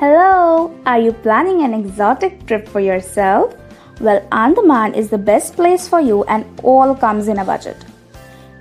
Hello, 0.00 0.74
are 0.86 0.98
you 0.98 1.12
planning 1.12 1.62
an 1.62 1.74
exotic 1.74 2.46
trip 2.46 2.66
for 2.66 2.80
yourself? 2.80 3.54
Well, 4.00 4.26
Andaman 4.32 4.94
is 4.94 5.10
the 5.10 5.18
best 5.18 5.56
place 5.56 5.86
for 5.86 6.00
you 6.00 6.24
and 6.24 6.46
all 6.62 6.94
comes 6.94 7.28
in 7.28 7.36
a 7.36 7.44
budget. 7.44 7.76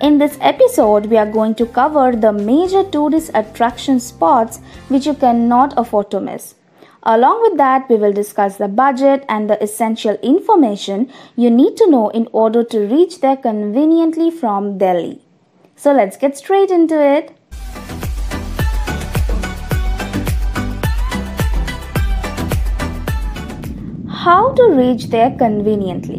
In 0.00 0.18
this 0.18 0.36
episode, 0.40 1.06
we 1.06 1.16
are 1.16 1.30
going 1.30 1.54
to 1.54 1.66
cover 1.66 2.10
the 2.10 2.32
major 2.32 2.82
tourist 2.82 3.30
attraction 3.34 4.00
spots 4.00 4.58
which 4.88 5.06
you 5.06 5.14
cannot 5.14 5.78
afford 5.78 6.10
to 6.10 6.18
miss. 6.18 6.56
Along 7.04 7.40
with 7.42 7.56
that, 7.56 7.88
we 7.88 7.94
will 7.94 8.12
discuss 8.12 8.56
the 8.56 8.66
budget 8.66 9.24
and 9.28 9.48
the 9.48 9.62
essential 9.62 10.16
information 10.24 11.08
you 11.36 11.50
need 11.52 11.76
to 11.76 11.88
know 11.88 12.08
in 12.08 12.26
order 12.32 12.64
to 12.64 12.88
reach 12.88 13.20
there 13.20 13.36
conveniently 13.36 14.32
from 14.32 14.76
Delhi. 14.76 15.22
So 15.76 15.92
let's 15.92 16.16
get 16.16 16.36
straight 16.36 16.72
into 16.72 17.00
it. 17.00 17.37
How 24.28 24.52
to 24.56 24.64
reach 24.76 25.04
there 25.06 25.30
conveniently? 25.38 26.18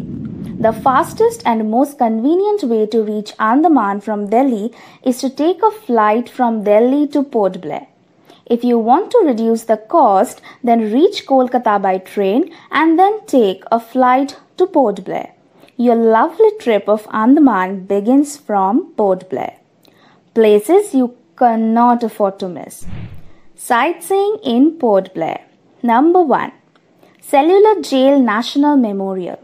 The 0.64 0.72
fastest 0.72 1.42
and 1.46 1.70
most 1.70 1.96
convenient 1.96 2.64
way 2.64 2.86
to 2.86 3.04
reach 3.04 3.32
Andaman 3.38 4.00
from 4.00 4.28
Delhi 4.28 4.72
is 5.04 5.20
to 5.20 5.30
take 5.30 5.62
a 5.62 5.70
flight 5.70 6.28
from 6.28 6.64
Delhi 6.64 7.06
to 7.14 7.22
Port 7.22 7.60
Blair. 7.60 7.86
If 8.46 8.64
you 8.64 8.80
want 8.80 9.12
to 9.12 9.22
reduce 9.24 9.62
the 9.62 9.76
cost, 9.76 10.40
then 10.64 10.92
reach 10.92 11.24
Kolkata 11.24 11.80
by 11.80 11.98
train 11.98 12.52
and 12.72 12.98
then 12.98 13.24
take 13.26 13.62
a 13.70 13.78
flight 13.78 14.36
to 14.56 14.66
Port 14.66 15.04
Blair. 15.04 15.32
Your 15.76 15.94
lovely 15.94 16.50
trip 16.58 16.88
of 16.88 17.06
Andaman 17.12 17.84
begins 17.84 18.36
from 18.36 18.86
Port 18.96 19.30
Blair. 19.30 19.54
Places 20.34 20.94
you 20.94 21.14
cannot 21.36 22.02
afford 22.02 22.40
to 22.40 22.48
miss. 22.48 22.86
Sightseeing 23.54 24.38
in 24.42 24.72
Port 24.72 25.14
Blair. 25.14 25.42
Number 25.84 26.22
1. 26.22 26.50
Cellular 27.22 27.80
Jail 27.82 28.18
National 28.18 28.76
Memorial. 28.76 29.38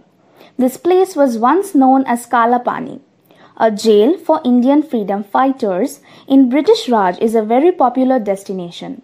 This 0.58 0.76
place 0.78 1.14
was 1.14 1.38
once 1.38 1.74
known 1.74 2.04
as 2.06 2.26
Kalapani. 2.26 3.00
A 3.58 3.70
jail 3.70 4.16
for 4.18 4.40
Indian 4.44 4.82
freedom 4.82 5.22
fighters 5.22 6.00
in 6.26 6.48
British 6.48 6.88
Raj 6.88 7.18
is 7.20 7.34
a 7.34 7.42
very 7.42 7.70
popular 7.70 8.18
destination. 8.18 9.02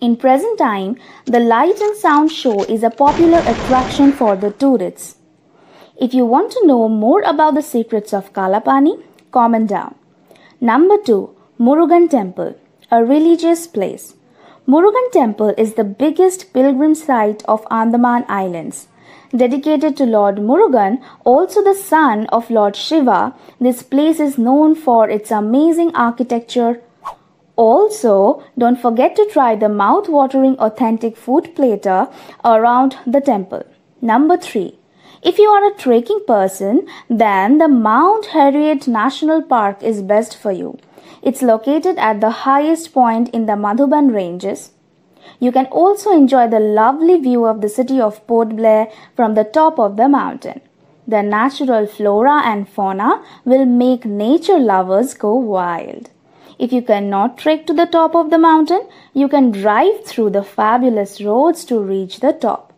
In 0.00 0.16
present 0.16 0.58
time, 0.58 0.96
the 1.26 1.38
light 1.38 1.78
and 1.80 1.96
sound 1.96 2.32
show 2.32 2.64
is 2.64 2.82
a 2.82 2.90
popular 2.90 3.38
attraction 3.46 4.10
for 4.10 4.34
the 4.36 4.50
tourists. 4.50 5.16
If 5.96 6.12
you 6.12 6.24
want 6.24 6.50
to 6.52 6.66
know 6.66 6.88
more 6.88 7.22
about 7.22 7.54
the 7.54 7.62
secrets 7.62 8.12
of 8.12 8.32
Kalapani, 8.32 9.02
comment 9.30 9.68
down. 9.68 9.94
Number 10.60 10.96
2. 10.98 11.30
Murugan 11.60 12.10
Temple, 12.10 12.56
a 12.90 13.04
religious 13.04 13.66
place. 13.66 14.15
Murugan 14.68 15.12
Temple 15.12 15.54
is 15.56 15.74
the 15.74 15.84
biggest 15.84 16.52
pilgrim 16.52 16.96
site 16.96 17.44
of 17.44 17.64
Andaman 17.70 18.24
Islands. 18.28 18.88
Dedicated 19.30 19.96
to 19.96 20.04
Lord 20.04 20.38
Murugan, 20.38 21.00
also 21.24 21.62
the 21.62 21.72
son 21.72 22.26
of 22.32 22.50
Lord 22.50 22.74
Shiva, 22.74 23.32
this 23.60 23.84
place 23.84 24.18
is 24.18 24.38
known 24.38 24.74
for 24.74 25.08
its 25.08 25.30
amazing 25.30 25.94
architecture. 25.94 26.80
Also, 27.54 28.42
don't 28.58 28.80
forget 28.80 29.14
to 29.14 29.28
try 29.30 29.54
the 29.54 29.68
mouth-watering 29.68 30.58
authentic 30.58 31.16
food 31.16 31.54
platter 31.54 32.08
around 32.44 32.96
the 33.06 33.20
temple. 33.20 33.62
Number 34.02 34.36
3. 34.36 34.76
If 35.22 35.38
you 35.38 35.48
are 35.48 35.70
a 35.70 35.76
trekking 35.76 36.24
person, 36.26 36.88
then 37.08 37.58
the 37.58 37.68
Mount 37.68 38.26
Harriet 38.26 38.88
National 38.88 39.42
Park 39.42 39.84
is 39.84 40.02
best 40.02 40.36
for 40.36 40.50
you. 40.50 40.76
It's 41.22 41.42
located 41.42 41.98
at 41.98 42.20
the 42.20 42.30
highest 42.30 42.92
point 42.92 43.28
in 43.30 43.46
the 43.46 43.54
Madhuban 43.54 44.12
Ranges. 44.14 44.72
You 45.40 45.52
can 45.52 45.66
also 45.66 46.12
enjoy 46.12 46.48
the 46.48 46.60
lovely 46.60 47.18
view 47.18 47.44
of 47.46 47.60
the 47.60 47.68
city 47.68 48.00
of 48.00 48.26
Port 48.26 48.56
Blair 48.56 48.88
from 49.14 49.34
the 49.34 49.44
top 49.44 49.78
of 49.78 49.96
the 49.96 50.08
mountain. 50.08 50.60
The 51.08 51.22
natural 51.22 51.86
flora 51.86 52.42
and 52.44 52.68
fauna 52.68 53.22
will 53.44 53.64
make 53.64 54.04
nature 54.04 54.58
lovers 54.58 55.14
go 55.14 55.34
wild. 55.34 56.10
If 56.58 56.72
you 56.72 56.82
cannot 56.82 57.36
trek 57.38 57.66
to 57.66 57.74
the 57.74 57.86
top 57.86 58.14
of 58.14 58.30
the 58.30 58.38
mountain, 58.38 58.88
you 59.12 59.28
can 59.28 59.50
drive 59.50 60.04
through 60.04 60.30
the 60.30 60.42
fabulous 60.42 61.20
roads 61.20 61.64
to 61.66 61.78
reach 61.78 62.20
the 62.20 62.32
top. 62.32 62.72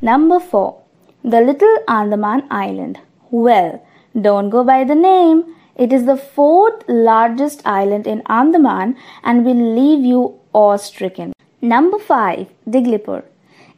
Number 0.00 0.40
4. 0.40 0.76
The 1.22 1.42
Little 1.42 1.76
Andaman 1.86 2.44
Island. 2.50 2.98
Well, 3.30 3.84
don't 4.20 4.48
go 4.48 4.64
by 4.64 4.84
the 4.84 4.94
name. 4.94 5.54
It 5.80 5.94
is 5.94 6.04
the 6.04 6.18
fourth 6.18 6.82
largest 6.88 7.62
island 7.64 8.06
in 8.06 8.22
Andaman 8.26 8.96
and 9.24 9.46
will 9.46 9.74
leave 9.76 10.04
you 10.04 10.38
awe-stricken. 10.52 11.32
Number 11.62 11.98
5. 11.98 12.48
Diglipur. 12.68 13.22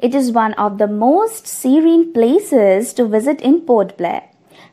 It 0.01 0.13
is 0.13 0.33
one 0.33 0.55
of 0.55 0.79
the 0.79 0.89
most 0.89 1.47
serene 1.47 2.13
places 2.13 2.93
to 2.95 3.07
visit 3.07 3.41
in 3.41 3.61
Port 3.61 3.97
Blair. 3.97 4.25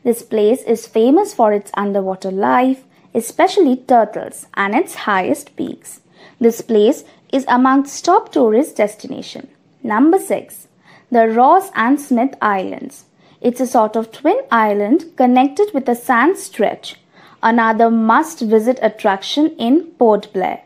This 0.02 0.24
place 0.24 0.64
is 0.64 0.88
famous 0.88 1.32
for 1.32 1.52
its 1.52 1.70
underwater 1.74 2.32
life, 2.32 2.82
especially 3.14 3.76
turtles 3.76 4.46
and 4.54 4.74
its 4.74 5.06
highest 5.06 5.54
peaks. 5.54 6.00
This 6.40 6.60
place 6.62 7.04
is 7.32 7.44
amongst 7.46 8.04
top 8.04 8.32
tourist 8.32 8.74
destination. 8.74 9.46
Number 9.84 10.18
6. 10.18 10.66
The 11.12 11.28
Ross 11.28 11.70
and 11.76 12.00
Smith 12.00 12.34
Islands. 12.42 13.04
It's 13.40 13.60
a 13.60 13.68
sort 13.68 13.94
of 13.94 14.10
twin 14.10 14.40
island 14.50 15.16
connected 15.16 15.72
with 15.72 15.88
a 15.88 15.94
sand 15.94 16.36
stretch 16.36 16.96
another 17.42 17.90
must 17.90 18.40
visit 18.40 18.78
attraction 18.82 19.54
in 19.58 19.82
Port 19.98 20.32
Blair. 20.32 20.62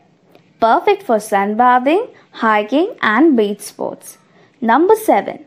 Perfect 0.59 1.03
for 1.03 1.17
sunbathing, 1.17 2.09
hiking, 2.31 2.95
and 3.01 3.35
beach 3.37 3.61
sports. 3.61 4.17
Number 4.61 4.95
7. 4.95 5.45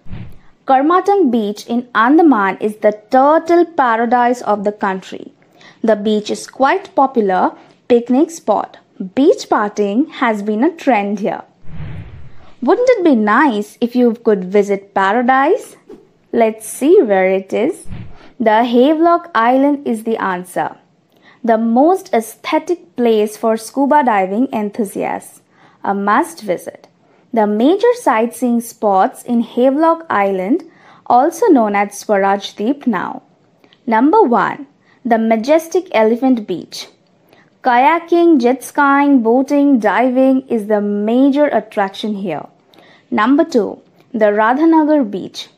Karmatang 0.67 1.31
Beach 1.31 1.67
in 1.67 1.89
Andaman 1.95 2.59
is 2.59 2.77
the 2.77 2.93
turtle 3.11 3.65
paradise 3.65 4.43
of 4.43 4.65
the 4.65 4.73
country. 4.73 5.33
The 5.83 5.97
beach 5.97 6.31
is 6.31 6.47
quite 6.47 6.95
popular 6.95 7.53
picnic 7.89 8.31
spot. 8.31 8.79
Beach 9.15 9.49
partying 9.49 10.11
has 10.11 10.43
been 10.43 10.63
a 10.63 10.77
trend 10.77 11.21
here. 11.21 11.43
Wouldn't 12.61 12.91
it 12.91 13.05
be 13.05 13.15
nice 13.15 13.79
if 13.81 13.95
you 13.95 14.15
could 14.15 14.45
visit 14.45 14.93
paradise? 14.93 15.77
Let's 16.33 16.67
see 16.67 17.01
where 17.03 17.31
it 17.31 17.53
is. 17.53 17.87
The 18.39 18.65
Havelock 18.65 19.31
Island 19.35 19.87
is 19.87 20.05
the 20.05 20.17
answer 20.17 20.77
the 21.43 21.59
most 21.59 22.13
aesthetic 22.13 22.97
place 22.97 23.37
for 23.37 23.57
scuba 23.57 24.03
diving 24.05 24.49
enthusiasts, 24.53 25.43
a 25.85 25.95
must 25.95 26.43
visit. 26.43 26.89
The 27.33 27.47
major 27.47 27.93
sightseeing 27.95 28.61
spots 28.61 29.23
in 29.23 29.43
Havelock 29.43 30.07
Island, 30.11 30.65
also 31.07 31.47
known 31.47 31.77
as 31.77 31.99
Swaraj 31.99 32.55
Dweep 32.55 32.87
now. 32.87 33.23
Number 33.87 34.23
1. 34.23 34.67
The 35.05 35.19
majestic 35.19 35.89
Elephant 35.93 36.47
Beach. 36.47 36.89
Kayaking, 37.63 38.41
jet 38.41 38.63
skiing, 38.63 39.23
boating, 39.23 39.79
diving 39.79 40.47
is 40.49 40.67
the 40.67 40.81
major 40.81 41.47
attraction 41.47 42.15
here. 42.15 42.47
Number 43.11 43.45
2. 43.45 43.81
The 44.13 44.27
Radhanagar 44.27 45.11
Beach. 45.11 45.49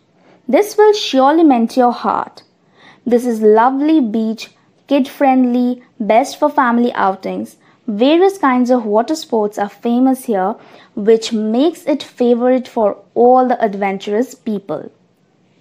This 0.48 0.76
will 0.76 0.92
surely 0.92 1.44
melt 1.44 1.76
your 1.76 1.92
heart. 1.92 2.42
This 3.06 3.24
is 3.24 3.40
lovely 3.40 4.00
beach 4.00 4.50
kid 4.90 5.06
friendly, 5.06 5.80
best 6.00 6.36
for 6.36 6.50
family 6.50 6.92
outings. 6.94 7.56
Various 7.86 8.38
kinds 8.38 8.70
of 8.70 8.84
water 8.84 9.14
sports 9.14 9.56
are 9.56 9.68
famous 9.68 10.24
here, 10.24 10.56
which 10.96 11.32
makes 11.32 11.84
it 11.86 12.02
favorite 12.02 12.66
for 12.66 12.96
all 13.14 13.46
the 13.46 13.62
adventurous 13.64 14.34
people. 14.34 14.90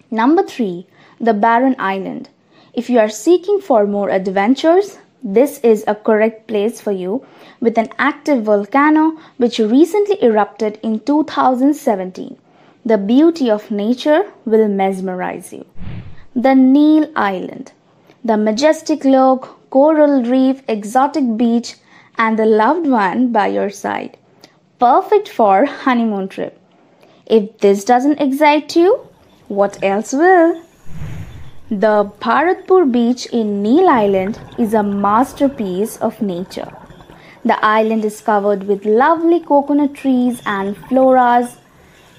Number 0.10 0.42
3. 0.42 0.88
The 1.22 1.36
Barren 1.36 1.76
Island. 1.78 2.30
If 2.74 2.90
you 2.90 2.98
are 2.98 3.10
seeking 3.10 3.62
for 3.62 3.86
more 3.86 4.10
adventures, 4.10 4.98
this 5.22 5.60
is 5.60 5.84
a 5.86 5.94
correct 5.94 6.48
place 6.48 6.82
for 6.82 6.92
you 6.92 7.24
with 7.60 7.78
an 7.78 7.90
active 8.00 8.44
volcano 8.44 9.12
which 9.38 9.60
recently 9.60 10.24
erupted 10.24 10.80
in 10.82 11.02
2017. 11.02 12.36
The 12.84 12.98
beauty 12.98 13.52
of 13.52 13.70
nature 13.70 14.24
will 14.46 14.68
mesmerize 14.68 15.54
you. 15.54 15.66
The 16.36 16.56
Neil 16.56 17.12
Island 17.16 17.74
the 18.24 18.38
majestic 18.38 19.06
look, 19.06 19.57
coral 19.69 20.24
reef, 20.24 20.62
exotic 20.68 21.38
beach, 21.38 21.75
and 22.18 22.38
the 22.38 22.45
loved 22.45 22.88
one 22.88 23.31
by 23.31 23.48
your 23.48 23.69
side. 23.69 24.18
Perfect 24.80 25.30
for 25.30 25.66
honeymoon 25.66 26.27
trip. 26.27 26.60
If 27.25 27.60
this 27.60 27.86
doesn't 27.86 28.19
excite 28.19 28.75
you, 28.75 29.07
what 29.48 29.81
else 29.83 30.13
will? 30.13 30.62
The 31.69 32.12
Bharatpur 32.19 32.92
beach 32.92 33.27
in 33.27 33.62
Neil 33.62 33.88
Island 33.88 34.39
is 34.57 34.74
a 34.74 34.83
masterpiece 34.83 35.98
of 35.98 36.22
nature. 36.22 36.72
The 37.45 37.63
island 37.63 38.04
is 38.04 38.19
covered 38.22 38.63
with 38.63 38.86
lovely 38.86 39.39
coconut 39.39 39.94
trees 39.94 40.42
and 40.45 40.75
floras. 40.75 41.57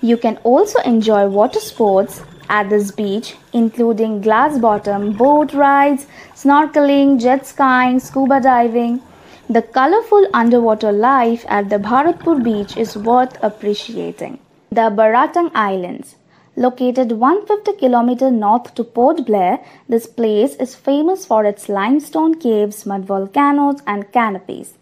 You 0.00 0.16
can 0.16 0.38
also 0.44 0.78
enjoy 0.80 1.26
water 1.26 1.60
sports 1.60 2.22
at 2.50 2.68
this 2.68 2.90
beach, 2.90 3.34
including 3.52 4.20
glass 4.20 4.58
bottom, 4.58 5.12
boat 5.12 5.54
rides, 5.54 6.06
snorkeling, 6.34 7.20
jet 7.20 7.46
skiing, 7.46 8.00
scuba 8.00 8.40
diving. 8.40 9.00
The 9.48 9.62
colorful 9.62 10.26
underwater 10.34 10.92
life 10.92 11.44
at 11.48 11.70
the 11.70 11.78
Bharatpur 11.78 12.42
beach 12.44 12.76
is 12.76 12.96
worth 12.96 13.36
appreciating. 13.42 14.38
The 14.70 14.90
Baratang 15.00 15.50
Islands. 15.54 16.16
Located 16.56 17.12
150 17.12 17.72
km 17.80 18.32
north 18.32 18.74
to 18.74 18.84
Port 18.84 19.24
Blair, 19.24 19.60
this 19.88 20.06
place 20.06 20.56
is 20.56 20.74
famous 20.74 21.24
for 21.24 21.44
its 21.44 21.68
limestone 21.68 22.34
caves, 22.38 22.84
mud 22.84 23.04
volcanoes, 23.04 23.80
and 23.86 24.12
canopies. 24.12 24.74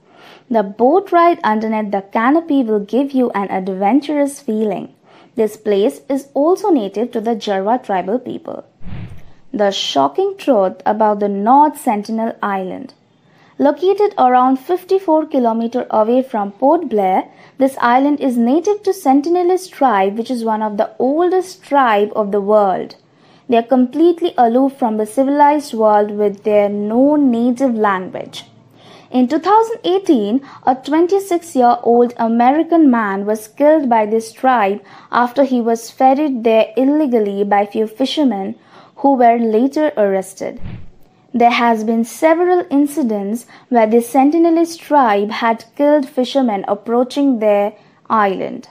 The 0.50 0.62
boat 0.62 1.12
ride 1.12 1.40
underneath 1.44 1.90
the 1.92 2.02
canopy 2.02 2.62
will 2.62 2.80
give 2.80 3.12
you 3.12 3.30
an 3.30 3.50
adventurous 3.50 4.40
feeling. 4.40 4.94
This 5.38 5.56
place 5.56 6.00
is 6.08 6.26
also 6.34 6.70
native 6.70 7.12
to 7.12 7.20
the 7.20 7.36
Jarawa 7.36 7.80
tribal 7.84 8.18
people. 8.18 8.64
The 9.52 9.70
shocking 9.70 10.34
truth 10.36 10.82
about 10.84 11.20
the 11.20 11.28
North 11.28 11.78
Sentinel 11.80 12.32
Island. 12.42 12.94
Located 13.56 14.14
around 14.18 14.56
54 14.56 15.26
km 15.26 15.86
away 15.90 16.22
from 16.24 16.50
Port 16.50 16.88
Blair, 16.88 17.28
this 17.56 17.76
island 17.80 18.18
is 18.18 18.36
native 18.36 18.82
to 18.82 18.90
Sentinelese 18.90 19.70
tribe 19.70 20.18
which 20.18 20.28
is 20.28 20.42
one 20.42 20.60
of 20.60 20.76
the 20.76 20.90
oldest 20.98 21.62
tribe 21.62 22.10
of 22.16 22.32
the 22.32 22.40
world. 22.40 22.96
They 23.48 23.58
are 23.58 23.74
completely 23.76 24.34
aloof 24.36 24.76
from 24.76 24.96
the 24.96 25.06
civilized 25.06 25.72
world 25.72 26.10
with 26.10 26.42
their 26.42 26.68
no 26.68 27.14
native 27.14 27.76
language. 27.76 28.42
In 29.10 29.26
2018, 29.26 30.42
a 30.66 30.74
26 30.74 31.56
year 31.56 31.78
old 31.82 32.12
American 32.18 32.90
man 32.90 33.24
was 33.24 33.48
killed 33.48 33.88
by 33.88 34.04
this 34.04 34.32
tribe 34.32 34.82
after 35.10 35.44
he 35.44 35.62
was 35.62 35.90
ferried 35.90 36.44
there 36.44 36.74
illegally 36.76 37.42
by 37.42 37.64
few 37.64 37.86
fishermen 37.86 38.54
who 38.96 39.14
were 39.14 39.38
later 39.38 39.92
arrested. 39.96 40.60
There 41.32 41.50
has 41.50 41.84
been 41.84 42.04
several 42.04 42.66
incidents 42.70 43.46
where 43.70 43.86
the 43.86 44.02
Sentinelese 44.02 44.78
tribe 44.78 45.30
had 45.30 45.64
killed 45.74 46.06
fishermen 46.06 46.66
approaching 46.68 47.38
their 47.38 47.72
island. 48.10 48.68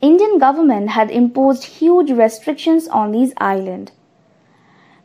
Indian 0.00 0.38
government 0.38 0.90
had 0.90 1.10
imposed 1.10 1.64
huge 1.64 2.10
restrictions 2.10 2.88
on 2.88 3.12
these 3.12 3.34
islands. 3.36 3.92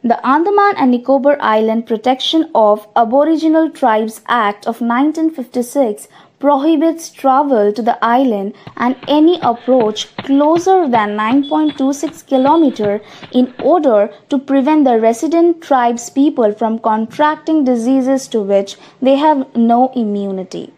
The 0.07 0.23
Andaman 0.23 0.75
and 0.77 0.91
Nicobar 0.91 1.35
Island 1.39 1.87
Protection 1.87 2.51
of 2.53 2.87
Aboriginal 2.95 3.71
Tribes 3.71 4.21
Act 4.27 4.67
of 4.67 4.79
1956 4.79 6.07
prohibits 6.37 7.09
travel 7.09 7.73
to 7.73 7.81
the 7.81 7.97
island 8.05 8.53
and 8.77 8.95
any 9.07 9.39
approach 9.41 10.15
closer 10.17 10.87
than 10.87 11.17
9.26 11.17 12.23
km 12.31 13.01
in 13.31 13.51
order 13.63 14.13
to 14.29 14.37
prevent 14.37 14.85
the 14.85 14.99
resident 14.99 15.63
tribes 15.63 16.11
people 16.11 16.53
from 16.53 16.77
contracting 16.77 17.63
diseases 17.63 18.27
to 18.27 18.41
which 18.41 18.77
they 19.01 19.15
have 19.15 19.55
no 19.55 19.91
immunity. 19.95 20.71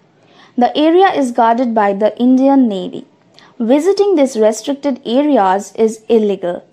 The 0.58 0.72
area 0.78 1.10
is 1.10 1.34
guarded 1.34 1.76
by 1.76 1.92
the 1.92 2.18
Indian 2.18 2.70
Navy. 2.70 3.06
Visiting 3.60 4.16
these 4.16 4.40
restricted 4.40 5.02
areas 5.06 5.74
is 5.76 6.06
illegal. 6.08 6.64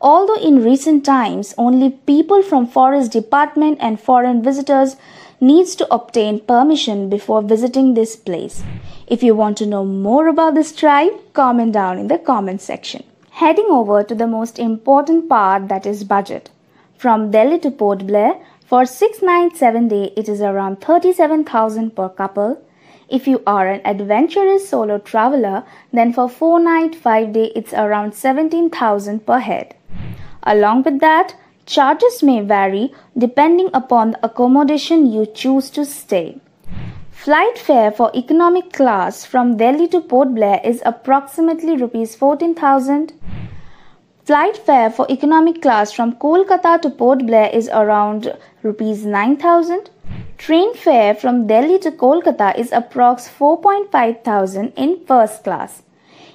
Although 0.00 0.40
in 0.40 0.62
recent 0.62 1.04
times 1.04 1.54
only 1.58 1.90
people 1.90 2.42
from 2.42 2.66
forest 2.66 3.10
department 3.12 3.78
and 3.80 4.00
foreign 4.00 4.42
visitors 4.42 4.96
needs 5.40 5.74
to 5.76 5.92
obtain 5.92 6.40
permission 6.40 7.08
before 7.08 7.42
visiting 7.42 7.94
this 7.94 8.14
place. 8.14 8.62
If 9.06 9.22
you 9.22 9.34
want 9.34 9.56
to 9.58 9.66
know 9.66 9.84
more 9.84 10.28
about 10.28 10.54
this 10.54 10.72
tribe, 10.72 11.12
comment 11.32 11.72
down 11.72 11.98
in 11.98 12.08
the 12.08 12.18
comment 12.18 12.60
section. 12.60 13.02
Heading 13.30 13.66
over 13.70 14.02
to 14.04 14.14
the 14.14 14.26
most 14.26 14.58
important 14.58 15.28
part 15.28 15.68
that 15.68 15.86
is 15.86 16.04
budget. 16.04 16.50
From 16.96 17.30
Delhi 17.30 17.58
to 17.60 17.70
Port 17.70 18.06
Blair, 18.06 18.34
for 18.66 18.84
6 18.84 19.22
nights 19.22 19.60
7 19.60 19.88
day 19.88 20.12
it 20.16 20.28
is 20.28 20.40
around 20.40 20.80
37000 20.80 21.96
per 21.96 22.08
couple. 22.08 22.62
If 23.08 23.26
you 23.26 23.42
are 23.46 23.68
an 23.68 23.80
adventurous 23.84 24.68
solo 24.68 24.98
traveler, 24.98 25.64
then 25.92 26.12
for 26.12 26.28
4 26.28 26.60
night 26.60 26.94
5 26.94 27.32
day 27.32 27.52
it's 27.56 27.72
around 27.72 28.14
17000 28.14 29.26
per 29.26 29.38
head. 29.38 29.74
Along 30.42 30.82
with 30.82 31.00
that, 31.00 31.34
Charges 31.68 32.22
may 32.22 32.40
vary 32.40 32.94
depending 33.18 33.68
upon 33.74 34.12
the 34.12 34.24
accommodation 34.24 35.12
you 35.12 35.26
choose 35.26 35.68
to 35.68 35.84
stay. 35.84 36.40
Flight 37.10 37.58
fare 37.58 37.90
for 37.90 38.10
economic 38.14 38.72
class 38.72 39.26
from 39.26 39.58
Delhi 39.58 39.86
to 39.88 40.00
Port 40.00 40.34
Blair 40.34 40.62
is 40.64 40.80
approximately 40.86 41.76
rupees 41.76 42.14
14000. 42.14 43.12
Flight 44.24 44.56
fare 44.56 44.88
for 44.88 45.06
economic 45.10 45.60
class 45.60 45.92
from 45.92 46.14
Kolkata 46.14 46.80
to 46.80 46.88
Port 46.88 47.26
Blair 47.26 47.50
is 47.50 47.68
around 47.68 48.34
rupees 48.62 49.04
9000. 49.04 49.90
Train 50.38 50.72
fare 50.74 51.16
from 51.16 51.48
Delhi 51.48 51.80
to 51.80 51.90
Kolkata 51.90 52.56
is 52.56 52.70
approx 52.70 53.28
4.5 53.28 54.22
thousand 54.22 54.72
in 54.76 55.04
first 55.04 55.42
class. 55.42 55.82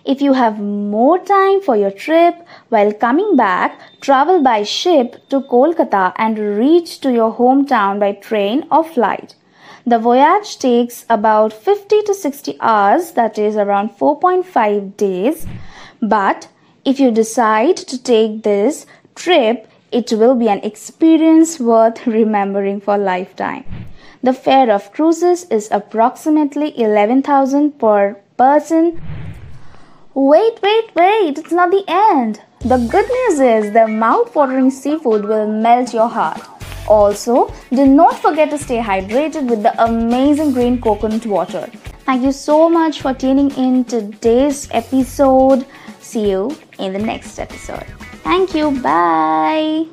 If 0.03 0.21
you 0.21 0.33
have 0.33 0.59
more 0.59 1.19
time 1.19 1.61
for 1.61 1.77
your 1.77 1.89
trip 1.89 2.35
while 2.67 2.91
coming 2.91 3.38
back, 3.38 3.79
travel 4.01 4.44
by 4.44 4.63
ship 4.63 5.15
to 5.29 5.39
Kolkata 5.39 6.11
and 6.17 6.38
reach 6.38 7.00
to 7.00 7.13
your 7.13 7.33
hometown 7.33 8.01
by 8.01 8.11
train 8.11 8.67
or 8.69 8.83
flight. 8.83 9.35
The 9.88 10.00
voyage 10.00 10.59
takes 10.59 11.05
about 11.09 11.53
50 11.53 12.01
to 12.01 12.13
60 12.13 12.57
hours, 12.59 13.11
that 13.11 13.39
is 13.39 13.55
around 13.55 13.91
4.5 13.91 14.97
days. 14.97 15.47
But 16.01 16.50
if 16.83 17.00
you 17.00 17.09
decide 17.09 17.77
to 17.77 18.03
take 18.03 18.44
this 18.44 18.85
trip, 19.15 19.69
it 19.94 20.12
will 20.12 20.36
be 20.36 20.50
an 20.50 20.60
experience 20.60 21.60
worth 21.60 22.06
remembering 22.07 22.81
for 22.81 22.98
lifetime. 22.98 23.63
The 24.24 24.34
fare 24.34 24.72
of 24.72 24.92
cruises 24.92 25.45
is 25.45 25.69
approximately 25.72 26.78
11,000 26.78 27.80
per 27.80 28.16
person 28.38 29.01
Wait, 30.16 30.60
wait, 30.62 30.92
wait, 30.94 31.40
it's 31.40 31.51
not 31.51 31.72
the 31.72 31.84
end. 31.88 32.40
The 32.60 32.78
good 32.78 33.10
news 33.10 33.40
is 33.40 33.74
the 33.74 33.88
mouth-watering 33.88 34.69
seafood 34.69 35.25
will 35.25 35.48
melt 35.48 35.92
your 35.92 36.07
heart. 36.07 36.39
Also, 36.88 37.51
do 37.72 37.88
not 37.88 38.19
forget 38.19 38.51
to 38.51 38.60
stay 38.60 38.78
hydrated 38.78 39.50
with 39.50 39.63
the 39.63 39.74
amazing 39.84 40.54
green 40.54 40.80
coconut 40.80 41.25
water. 41.25 41.68
Thank 42.06 42.22
you 42.22 42.31
so 42.31 42.69
much 42.69 43.01
for 43.01 43.16
tuning 43.16 43.50
in 43.57 43.86
today's 43.86 44.68
episode. 44.69 45.66
See 46.00 46.30
you 46.30 46.56
in 46.78 46.94
the 46.94 47.00
next 47.00 47.39
episode. 47.39 47.88
Thank 48.24 48.56
you. 48.56 48.72
Bye. 48.72 49.86